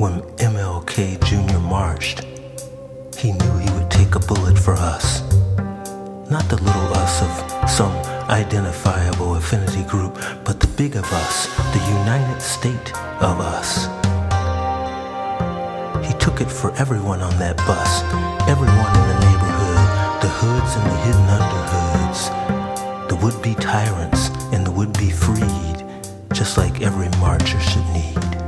When 0.00 0.22
MLK 0.38 1.22
Jr. 1.26 1.58
marched, 1.58 2.24
he 3.18 3.32
knew 3.32 3.58
he 3.58 3.70
would 3.74 3.90
take 3.90 4.14
a 4.14 4.18
bullet 4.18 4.58
for 4.58 4.72
us. 4.72 5.20
Not 6.30 6.48
the 6.48 6.56
little 6.56 6.94
us 6.94 7.20
of 7.20 7.68
some 7.68 7.92
identifiable 8.30 9.34
affinity 9.34 9.82
group, 9.82 10.14
but 10.42 10.58
the 10.58 10.68
big 10.68 10.96
of 10.96 11.04
us, 11.12 11.48
the 11.74 11.84
united 12.00 12.40
state 12.40 12.96
of 13.20 13.40
us. 13.40 13.88
He 16.08 16.14
took 16.18 16.40
it 16.40 16.50
for 16.50 16.72
everyone 16.76 17.20
on 17.20 17.38
that 17.38 17.58
bus, 17.58 18.02
everyone 18.48 18.92
in 18.96 19.06
the 19.12 19.20
neighborhood, 19.28 20.22
the 20.22 20.32
hoods 20.40 20.76
and 20.76 20.86
the 20.90 20.96
hidden 21.04 21.28
underhoods, 21.38 23.08
the 23.10 23.16
would 23.16 23.42
be 23.42 23.54
tyrants 23.54 24.30
and 24.54 24.66
the 24.66 24.70
would 24.70 24.94
be 24.94 25.10
freed, 25.10 25.84
just 26.32 26.56
like 26.56 26.80
every 26.80 27.10
marcher 27.20 27.60
should 27.60 27.86
need. 27.92 28.39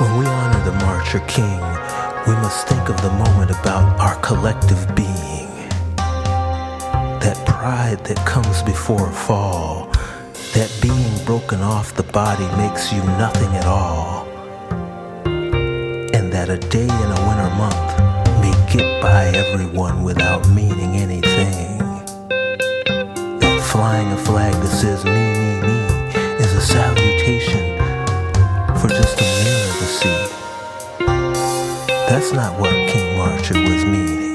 When 0.00 0.16
we 0.16 0.24
honor 0.24 0.64
the 0.64 0.72
marcher 0.86 1.20
king, 1.28 1.60
we 2.26 2.32
must 2.40 2.66
think 2.66 2.88
of 2.88 2.98
the 3.02 3.10
moment 3.10 3.50
about 3.50 4.00
our 4.00 4.16
collective 4.22 4.94
being. 4.94 5.52
That 7.20 7.36
pride 7.46 8.02
that 8.06 8.16
comes 8.24 8.62
before 8.62 9.10
a 9.10 9.12
fall, 9.12 9.90
that 10.54 10.74
being 10.80 11.24
broken 11.26 11.60
off 11.60 11.94
the 11.96 12.02
body 12.02 12.46
makes 12.56 12.90
you 12.90 13.02
nothing 13.20 13.54
at 13.54 13.66
all. 13.66 14.26
And 16.16 16.32
that 16.32 16.48
a 16.48 16.56
day 16.56 16.88
in 17.04 17.08
a 17.18 17.20
winter 17.28 17.50
month 17.60 17.90
may 18.40 18.54
get 18.72 19.02
by 19.02 19.26
everyone 19.36 20.02
without 20.02 20.48
meaning 20.48 20.96
anything. 20.96 21.76
That 23.40 23.68
flying 23.70 24.10
a 24.12 24.16
flag 24.16 24.54
that 24.54 24.68
says 24.68 25.04
me, 25.04 25.12
me, 25.12 25.60
me 25.60 25.69
That's 32.10 32.32
not 32.32 32.58
what 32.58 32.72
King 32.88 33.16
Marcher 33.16 33.54
was 33.54 33.84
meaning. 33.84 34.29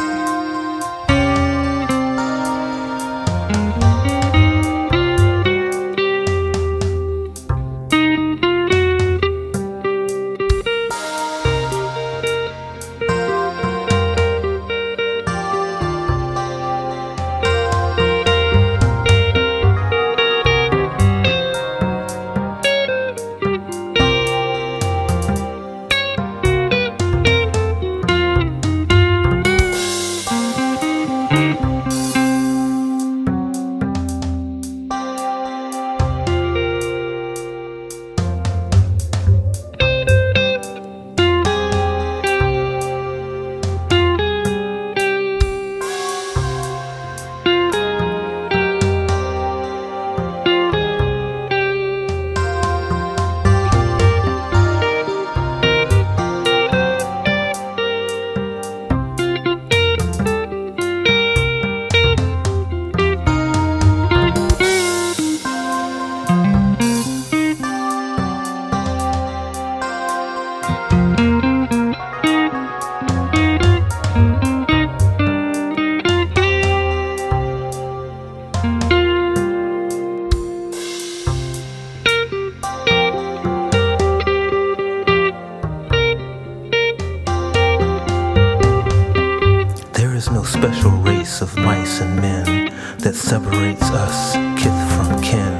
There 90.26 90.34
is 90.34 90.42
no 90.42 90.60
special 90.60 90.92
race 90.92 91.42
of 91.42 91.56
mice 91.56 92.02
and 92.02 92.16
men 92.20 92.74
that 92.98 93.14
separates 93.14 93.84
us, 93.92 94.34
kith 94.58 94.82
from 94.96 95.22
kin, 95.22 95.54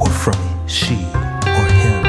or 0.00 0.10
from 0.10 0.34
she 0.66 1.06
or 1.46 1.66
him. 1.82 2.02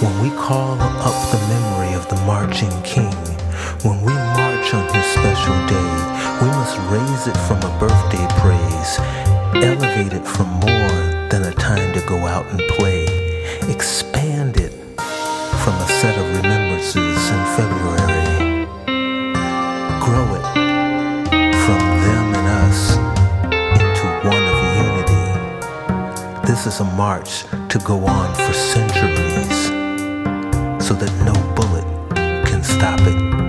When 0.00 0.16
we 0.22 0.30
call 0.30 0.80
up 0.80 1.18
the 1.30 1.40
memory 1.52 1.92
of 1.94 2.08
the 2.08 2.16
marching 2.24 2.72
king, 2.84 3.12
when 3.84 4.00
we 4.00 4.14
march 4.14 4.72
on 4.72 4.88
his 4.94 5.04
special 5.12 5.56
day, 5.68 5.92
we 6.40 6.48
must 6.56 6.78
raise 6.88 7.26
it 7.26 7.36
from 7.44 7.58
a 7.58 7.78
birthday 7.78 8.26
praise, 8.40 8.98
elevate 9.62 10.14
it 10.14 10.26
from 10.26 10.48
more 10.64 11.28
than 11.28 11.42
a 11.42 11.52
time 11.52 11.92
to 11.92 12.00
go 12.06 12.16
out 12.26 12.46
and 12.46 12.60
play, 12.70 13.04
expand 13.68 14.56
it 14.56 14.72
from 15.60 15.74
a 15.74 15.88
set 16.00 16.16
of 16.16 16.36
remembrances 16.36 17.30
in 17.30 17.44
February 17.56 18.39
grow 20.00 20.34
it 20.34 20.42
from 21.64 21.82
them 22.04 22.26
and 22.38 22.48
us 22.64 22.96
into 23.78 24.06
one 24.26 24.44
of 24.52 24.58
unity. 24.86 25.26
This 26.46 26.66
is 26.66 26.80
a 26.80 26.84
march 26.84 27.44
to 27.68 27.78
go 27.84 28.06
on 28.06 28.34
for 28.34 28.52
centuries 28.52 29.60
so 30.84 30.94
that 30.94 31.12
no 31.22 31.34
bullet 31.54 31.84
can 32.46 32.64
stop 32.64 33.00
it. 33.02 33.39